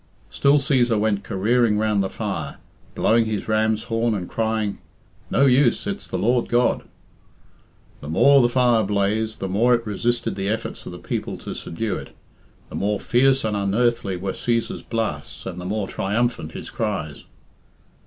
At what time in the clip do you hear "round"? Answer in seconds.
1.77-2.01